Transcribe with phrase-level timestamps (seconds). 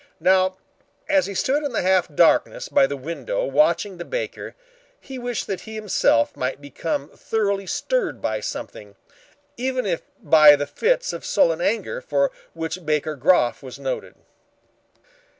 [0.19, 0.57] Now,
[1.07, 4.55] as he stood in the half darkness by the window watching the baker,
[4.99, 8.95] he wished that he himself might become thoroughly stirred by something,
[9.57, 14.15] even by the fits of sullen anger for which Baker Groff was noted.